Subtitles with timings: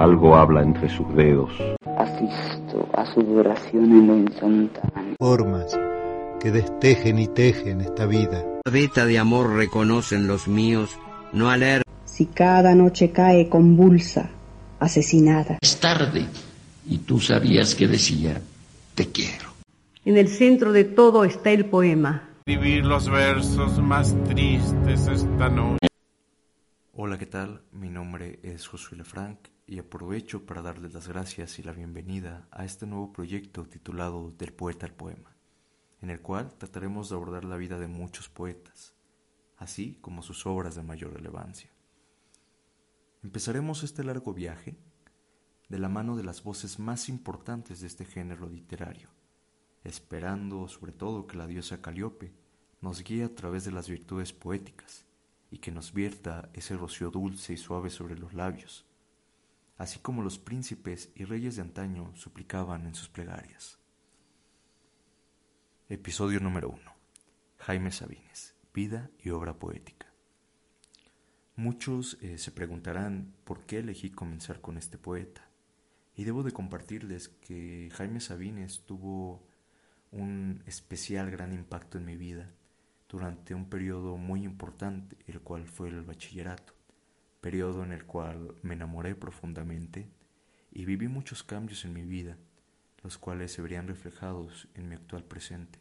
[0.00, 1.50] Algo habla entre sus dedos.
[1.98, 5.14] Asisto a su duración en lo instantáneo.
[5.18, 5.78] Formas
[6.40, 8.42] que destejen y tejen esta vida.
[8.64, 10.98] Veta de amor reconocen los míos,
[11.34, 11.82] no aler.
[12.06, 14.30] Si cada noche cae convulsa,
[14.78, 15.58] asesinada.
[15.60, 16.24] Es tarde
[16.86, 18.40] y tú sabías que decía,
[18.94, 19.50] te quiero.
[20.06, 22.26] En el centro de todo está el poema.
[22.46, 25.88] Vivir los versos más tristes esta noche.
[26.94, 27.60] Hola, ¿qué tal?
[27.72, 29.36] Mi nombre es Josué Lefranc
[29.70, 34.52] y aprovecho para darles las gracias y la bienvenida a este nuevo proyecto titulado Del
[34.52, 35.36] poeta al poema,
[36.00, 38.96] en el cual trataremos de abordar la vida de muchos poetas,
[39.56, 41.70] así como sus obras de mayor relevancia.
[43.22, 44.76] Empezaremos este largo viaje
[45.68, 49.10] de la mano de las voces más importantes de este género literario,
[49.84, 52.34] esperando sobre todo que la diosa Calíope
[52.80, 55.06] nos guíe a través de las virtudes poéticas
[55.48, 58.89] y que nos vierta ese rocío dulce y suave sobre los labios,
[59.80, 63.78] así como los príncipes y reyes de antaño suplicaban en sus plegarias.
[65.88, 66.78] Episodio número 1.
[67.56, 70.06] Jaime Sabines, vida y obra poética.
[71.56, 75.48] Muchos eh, se preguntarán por qué elegí comenzar con este poeta,
[76.14, 79.48] y debo de compartirles que Jaime Sabines tuvo
[80.10, 82.52] un especial gran impacto en mi vida
[83.08, 86.74] durante un periodo muy importante, el cual fue el bachillerato,
[87.40, 90.10] periodo en el cual me enamoré profundamente
[90.70, 92.36] y viví muchos cambios en mi vida,
[93.02, 95.80] los cuales se verían reflejados en mi actual presente.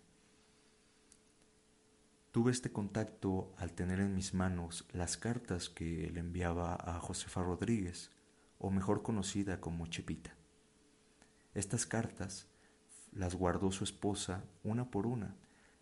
[2.31, 7.41] Tuve este contacto al tener en mis manos las cartas que le enviaba a Josefa
[7.41, 8.11] Rodríguez,
[8.59, 10.35] o mejor conocida como Chepita.
[11.53, 12.47] Estas cartas
[13.11, 15.35] las guardó su esposa una por una,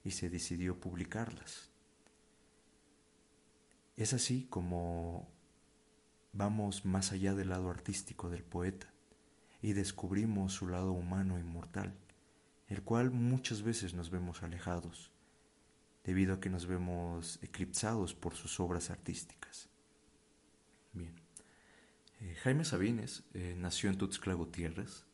[0.04, 1.70] y se decidió publicarlas.
[3.98, 5.28] Es así como
[6.38, 8.94] vamos más allá del lado artístico del poeta
[9.62, 11.98] y descubrimos su lado humano inmortal,
[12.68, 15.12] el cual muchas veces nos vemos alejados,
[16.04, 19.70] debido a que nos vemos eclipsados por sus obras artísticas.
[20.94, 21.16] Bien.
[22.20, 25.06] Eh, Jaime Sabines eh, nació en Tuxtla Gutiérrez,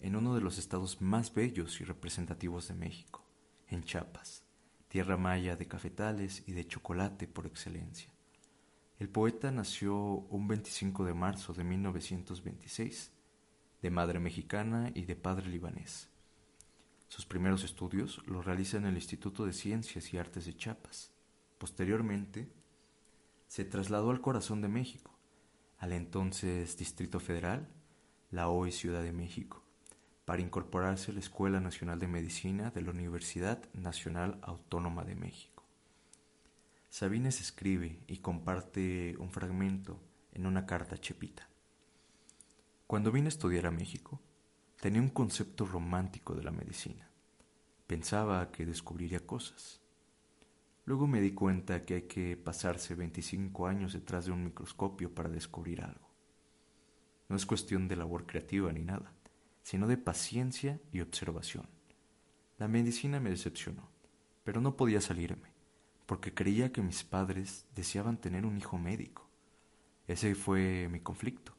[0.00, 3.26] en uno de los estados más bellos y representativos de México
[3.68, 4.44] en Chiapas,
[4.88, 8.12] tierra maya de cafetales y de chocolate por excelencia.
[9.00, 13.10] El poeta nació un 25 de marzo de 1926,
[13.80, 16.10] de madre mexicana y de padre libanés.
[17.08, 21.14] Sus primeros estudios los realiza en el Instituto de Ciencias y Artes de Chiapas.
[21.56, 22.52] Posteriormente,
[23.46, 25.18] se trasladó al corazón de México,
[25.78, 27.70] al entonces Distrito Federal,
[28.30, 29.64] la hoy Ciudad de México,
[30.26, 35.59] para incorporarse a la Escuela Nacional de Medicina de la Universidad Nacional Autónoma de México.
[36.90, 39.98] Sabines escribe y comparte un fragmento
[40.32, 41.48] en una carta a Chepita.
[42.86, 44.20] Cuando vine a estudiar a México,
[44.78, 47.08] tenía un concepto romántico de la medicina.
[47.86, 49.80] Pensaba que descubriría cosas.
[50.84, 55.30] Luego me di cuenta que hay que pasarse 25 años detrás de un microscopio para
[55.30, 56.10] descubrir algo.
[57.30, 59.14] No es cuestión de labor creativa ni nada
[59.62, 61.68] sino de paciencia y observación.
[62.58, 63.88] La medicina me decepcionó,
[64.44, 65.49] pero no podía salirme,
[66.10, 69.30] porque creía que mis padres deseaban tener un hijo médico.
[70.08, 71.54] Ese fue mi conflicto.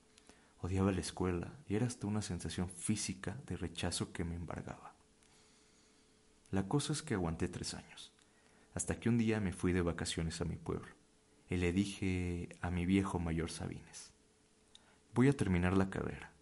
[0.59, 4.93] Odiaba la escuela y era hasta una sensación física de rechazo que me embargaba.
[6.49, 8.11] La cosa es que aguanté tres años,
[8.73, 10.93] hasta que un día me fui de vacaciones a mi pueblo
[11.49, 14.11] y le dije a mi viejo mayor Sabines,
[15.13, 16.33] voy a terminar la carrera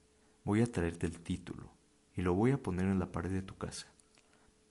[0.44, 1.70] Voy a traerte el título
[2.16, 3.86] y lo voy a poner en la pared de tu casa,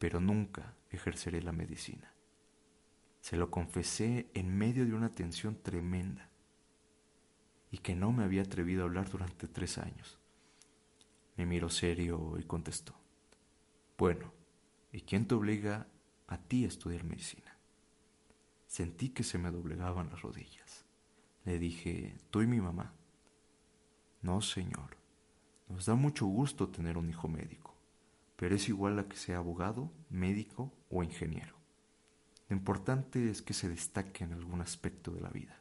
[0.01, 2.18] pero nunca ejerceré la medicina.
[3.29, 6.31] Se lo confesé en medio de una tensión tremenda
[7.71, 10.19] y que no me había atrevido a hablar durante tres años.
[11.37, 12.95] Me miró serio y contestó,
[13.99, 14.33] bueno,
[14.93, 15.89] ¿y quién te obliga
[16.27, 17.59] a ti a estudiar medicina?
[18.67, 20.87] Sentí que se me doblegaban las rodillas.
[21.45, 22.95] Le dije, tú y mi mamá.
[24.23, 24.97] No, señor,
[25.69, 27.77] nos da mucho gusto tener un hijo médico,
[28.37, 31.58] pero es igual a que sea abogado, médico o ingeniero.
[32.49, 35.57] Lo importante es que se destaque en algún aspecto de la vida.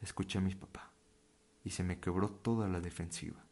[0.00, 0.92] Escuché a mi papá
[1.64, 3.44] y se me quebró toda la defensiva.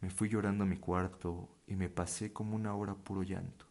[0.00, 3.66] Me fui llorando a mi cuarto y me pasé como una hora puro llanto.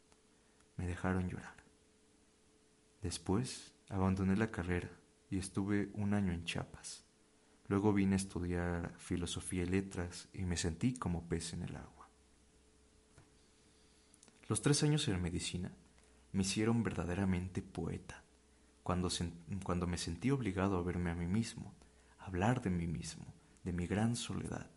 [0.77, 1.55] Me dejaron llorar.
[3.01, 4.91] Después abandoné la carrera
[5.31, 7.05] y estuve un año en Chiapas.
[7.67, 12.09] Luego vine a estudiar filosofía y letras y me sentí como pez en el agua.
[14.47, 15.71] Los tres años en medicina
[16.31, 18.23] me hicieron verdaderamente poeta,
[18.83, 19.09] cuando,
[19.63, 21.73] cuando me sentí obligado a verme a mí mismo,
[22.19, 23.25] hablar de mí mismo,
[23.63, 24.69] de mi gran soledad,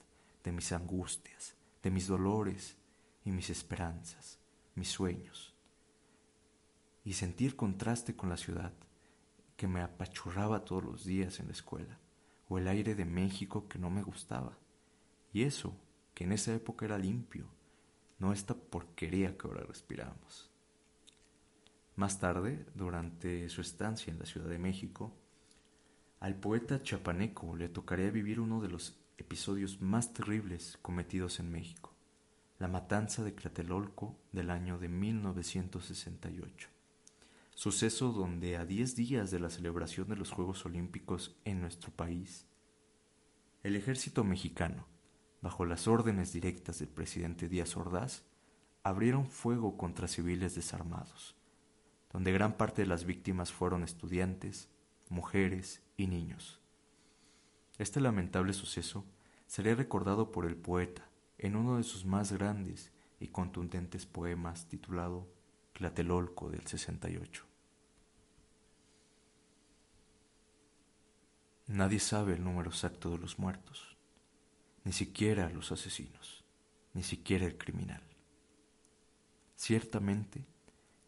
[0.44, 2.76] de mis angustias, de mis dolores
[3.25, 4.38] y mis esperanzas,
[4.75, 5.54] mis sueños.
[7.04, 8.72] Y sentí el contraste con la ciudad,
[9.56, 11.99] que me apachurraba todos los días en la escuela,
[12.49, 14.58] o el aire de México que no me gustaba.
[15.32, 15.76] Y eso,
[16.14, 17.46] que en esa época era limpio,
[18.19, 20.51] no esta porquería que ahora respiramos.
[21.94, 25.14] Más tarde, durante su estancia en la Ciudad de México,
[26.20, 31.94] al poeta chapaneco le tocaría vivir uno de los episodios más terribles cometidos en México,
[32.58, 36.68] la matanza de Tlatelolco del año de 1968,
[37.54, 42.46] suceso donde a diez días de la celebración de los Juegos Olímpicos en nuestro país,
[43.62, 44.86] el ejército mexicano,
[45.42, 48.22] bajo las órdenes directas del presidente Díaz Ordaz,
[48.82, 51.36] abrieron fuego contra civiles desarmados,
[52.12, 54.69] donde gran parte de las víctimas fueron estudiantes,
[55.09, 56.61] mujeres y niños.
[57.79, 59.05] Este lamentable suceso
[59.47, 65.29] sería recordado por el poeta en uno de sus más grandes y contundentes poemas titulado
[65.73, 67.47] Tlatelolco del 68.
[71.69, 73.97] Nadie sabe el número exacto de los muertos,
[74.85, 76.44] ni siquiera los asesinos,
[76.93, 78.03] ni siquiera el criminal.
[79.56, 80.44] Ciertamente,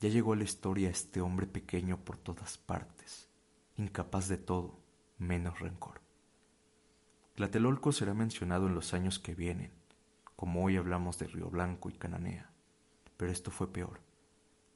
[0.05, 3.31] ya llegó a la historia este hombre pequeño por todas partes,
[3.79, 4.79] incapaz de todo,
[5.17, 6.03] menos rencor.
[7.37, 9.73] Tlatelolco será mencionado en los años que vienen,
[10.37, 12.53] como hoy hablamos de Río Blanco y Cananea,
[13.17, 14.03] pero esto fue peor.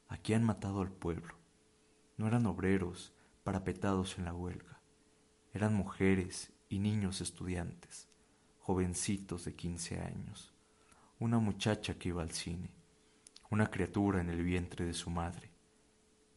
[0.09, 1.35] Aquí han matado al pueblo.
[2.17, 3.13] No eran obreros
[3.45, 4.81] parapetados en la huelga,
[5.53, 8.09] eran mujeres y niños estudiantes,
[8.61, 10.55] jovencitos de quince años,
[11.19, 12.78] una muchacha que iba al cine,
[13.51, 15.51] una criatura en el vientre de su madre,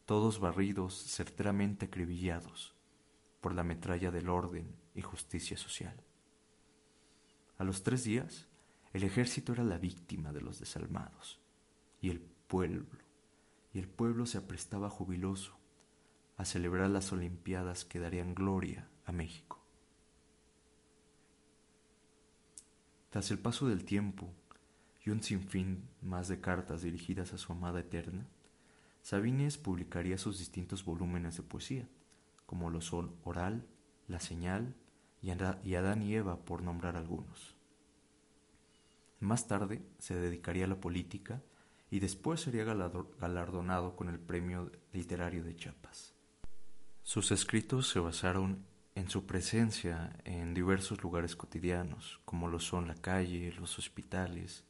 [0.06, 2.74] todos barridos certeramente acribillados
[3.40, 6.02] por la metralla del orden y justicia social.
[7.58, 8.48] A los tres días,
[8.92, 11.40] el ejército era la víctima de los desalmados,
[12.00, 12.86] y el pueblo,
[13.72, 15.56] y el pueblo se aprestaba jubiloso
[16.36, 19.60] a celebrar las Olimpiadas que darían gloria a México.
[23.10, 24.32] Tras el paso del tiempo
[25.04, 28.26] y un sinfín más de cartas dirigidas a su amada eterna,
[29.02, 31.88] Sabines publicaría sus distintos volúmenes de poesía,
[32.46, 33.66] como lo son Oral,
[34.06, 34.76] La Señal
[35.20, 37.56] y Adán y Eva, por nombrar algunos.
[39.18, 41.42] Más tarde se dedicaría a la política
[41.90, 46.14] y después sería galardonado con el Premio Literario de Chiapas.
[47.02, 48.64] Sus escritos se basaron
[48.94, 54.64] en su presencia en diversos lugares cotidianos, como lo son la calle, los hospitales,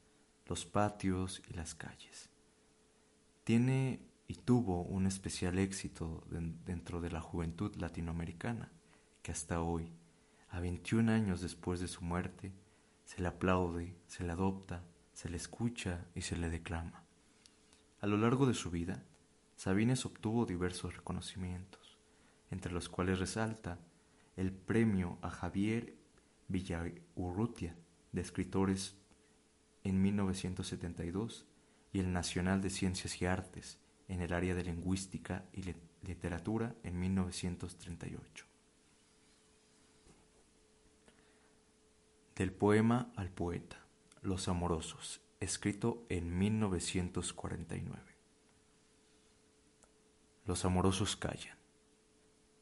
[0.47, 2.31] los patios y las calles.
[3.45, 6.25] Tiene y tuvo un especial éxito
[6.65, 8.73] dentro de la juventud latinoamericana,
[9.23, 9.93] que hasta hoy,
[10.49, 12.53] a 21 años después de su muerte,
[13.05, 17.05] se le aplaude, se le adopta, se le escucha y se le declama.
[18.01, 19.05] A lo largo de su vida,
[19.57, 21.99] Sabines obtuvo diversos reconocimientos,
[22.51, 23.79] entre los cuales resalta
[24.37, 25.95] el premio a Javier
[26.49, 27.77] Villaurrutia
[28.13, 28.97] de escritores
[29.85, 31.47] en 1972
[31.93, 35.75] y el Nacional de Ciencias y Artes en el área de lingüística y
[36.07, 38.47] literatura en 1938.
[42.37, 43.85] Del poema al poeta,
[44.23, 48.13] Los Amorosos, escrito en 1949.
[50.45, 51.57] Los amorosos callan.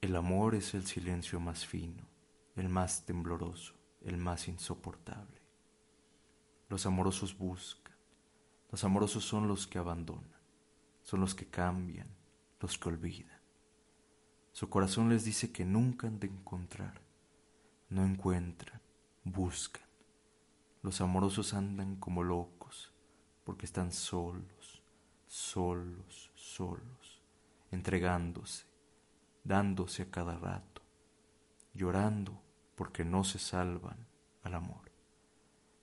[0.00, 2.08] El amor es el silencio más fino,
[2.56, 5.39] el más tembloroso, el más insoportable.
[6.70, 7.92] Los amorosos buscan.
[8.70, 10.40] Los amorosos son los que abandonan,
[11.02, 12.06] son los que cambian,
[12.60, 13.40] los que olvidan.
[14.52, 17.00] Su corazón les dice que nunca han de encontrar,
[17.88, 18.80] no encuentran,
[19.24, 19.82] buscan.
[20.82, 22.92] Los amorosos andan como locos
[23.42, 24.84] porque están solos,
[25.26, 27.20] solos, solos,
[27.72, 28.64] entregándose,
[29.42, 30.82] dándose a cada rato,
[31.74, 32.40] llorando
[32.76, 34.06] porque no se salvan
[34.44, 34.89] al amor.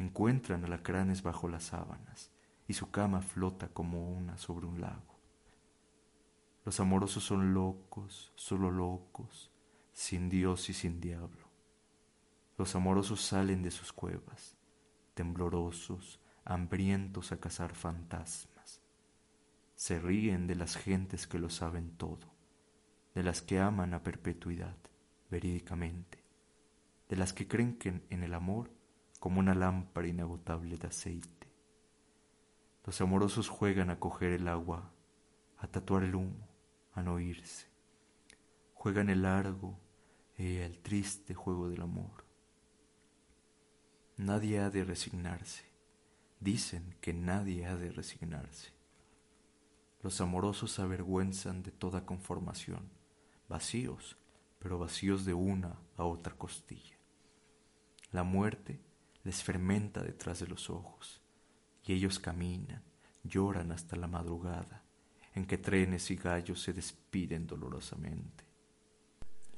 [0.00, 2.30] Encuentran alacranes bajo las sábanas
[2.66, 5.20] y su cama flota como una sobre un lago.
[6.64, 9.50] Los amorosos son locos, solo locos,
[9.92, 11.50] sin Dios y sin diablo.
[12.56, 14.56] Los amorosos salen de sus cuevas,
[15.12, 18.80] temblorosos, hambrientos a cazar fantasmas.
[19.74, 22.32] Se ríen de las gentes que lo saben todo,
[23.14, 24.78] de las que aman a perpetuidad,
[25.30, 26.24] verídicamente,
[27.10, 28.79] de las que creen que en el amor
[29.20, 31.52] como una lámpara inagotable de aceite.
[32.84, 34.90] Los amorosos juegan a coger el agua,
[35.58, 36.48] a tatuar el humo,
[36.94, 37.68] a no irse.
[38.72, 39.78] Juegan el largo
[40.38, 42.24] y el triste juego del amor.
[44.16, 45.70] Nadie ha de resignarse.
[46.40, 48.72] Dicen que nadie ha de resignarse.
[50.02, 52.90] Los amorosos avergüenzan de toda conformación,
[53.48, 54.16] vacíos,
[54.58, 56.96] pero vacíos de una a otra costilla.
[58.10, 58.80] La muerte
[59.24, 61.20] les fermenta detrás de los ojos,
[61.84, 62.82] y ellos caminan,
[63.22, 64.84] lloran hasta la madrugada,
[65.34, 68.44] en que trenes y gallos se despiden dolorosamente.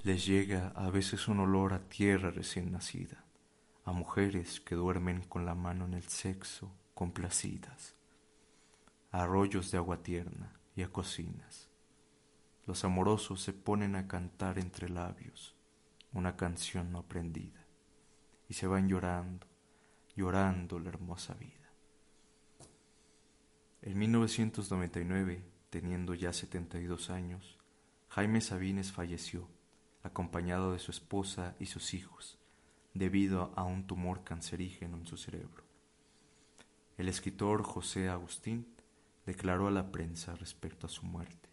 [0.03, 3.25] Les llega a veces un olor a tierra recién nacida
[3.85, 7.97] a mujeres que duermen con la mano en el sexo, complacidas,
[9.11, 11.69] a arroyos de agua tierna y a cocinas.
[12.65, 15.57] Los amorosos se ponen a cantar entre labios
[16.13, 17.67] una canción no aprendida
[18.49, 19.47] y se van llorando,
[20.15, 21.73] llorando la hermosa vida.
[23.81, 27.59] En 1999, teniendo ya 72 años,
[28.09, 29.49] Jaime Sabines falleció,
[30.03, 32.39] acompañado de su esposa y sus hijos,
[32.95, 35.65] debido a un tumor cancerígeno en su cerebro.
[36.99, 38.67] El escritor José Agustín
[39.25, 41.49] declaró a la prensa respecto a su muerte.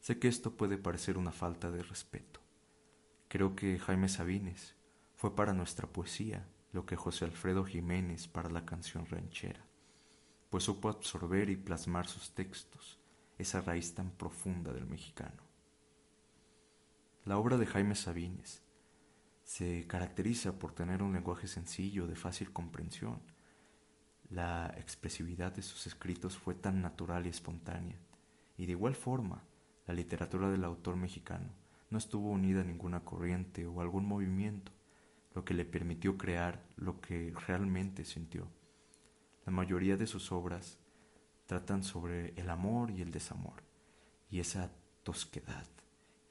[0.00, 2.40] Sé que esto puede parecer una falta de respeto.
[3.28, 4.76] Creo que Jaime Sabines
[5.16, 9.64] fue para nuestra poesía lo que José Alfredo Jiménez para la canción ranchera,
[10.50, 12.98] pues supo absorber y plasmar sus textos,
[13.38, 15.40] esa raíz tan profunda del mexicano.
[17.24, 18.60] La obra de Jaime Sabines
[19.44, 23.22] se caracteriza por tener un lenguaje sencillo, de fácil comprensión.
[24.28, 28.00] La expresividad de sus escritos fue tan natural y espontánea,
[28.56, 29.44] y de igual forma,
[29.86, 31.54] la literatura del autor mexicano
[31.90, 34.72] no estuvo unida a ninguna corriente o algún movimiento,
[35.34, 38.48] lo que le permitió crear lo que realmente sintió.
[39.44, 40.78] La mayoría de sus obras
[41.46, 43.62] tratan sobre el amor y el desamor,
[44.30, 44.70] y esa
[45.02, 45.66] tosquedad,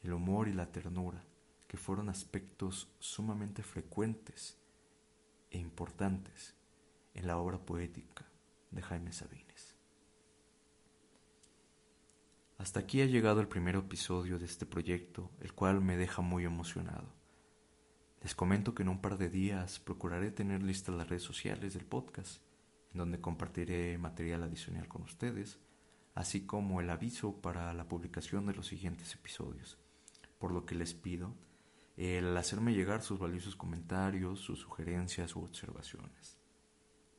[0.02, 1.24] el humor y la ternura,
[1.68, 4.58] que fueron aspectos sumamente frecuentes
[5.52, 6.56] e importantes
[7.14, 8.26] en la obra poética
[8.72, 9.76] de Jaime Sabines.
[12.58, 16.46] Hasta aquí ha llegado el primer episodio de este proyecto, el cual me deja muy
[16.46, 17.23] emocionado.
[18.24, 21.84] Les comento que en un par de días procuraré tener listas las redes sociales del
[21.84, 22.42] podcast,
[22.94, 25.60] en donde compartiré material adicional con ustedes,
[26.15, 29.77] así como el aviso para la publicación de los siguientes episodios,
[30.39, 31.36] por lo que les pido
[31.98, 36.39] el hacerme llegar sus valiosos comentarios, sus sugerencias u observaciones.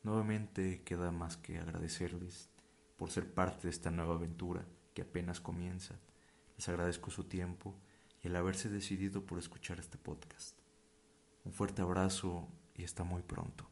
[0.04, 2.49] Nuevamente queda más que agradecerles
[2.96, 6.00] por ser parte de esta nueva aventura que apenas comienza.
[6.56, 7.78] Les agradezco su tiempo
[8.23, 10.63] y el haberse decidido por escuchar este podcast.
[11.44, 13.68] Un fuerte abrazo y hasta muy pronto.